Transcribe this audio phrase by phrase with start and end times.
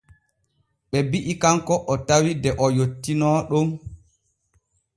[0.89, 3.67] Ɓe bi’i kanko o tawi de o yottiino ɗon.